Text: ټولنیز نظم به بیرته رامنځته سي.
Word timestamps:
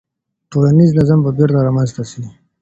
ټولنیز 0.51 0.91
نظم 0.99 1.19
به 1.25 1.31
بیرته 1.37 1.59
رامنځته 1.67 2.03
سي. 2.11 2.23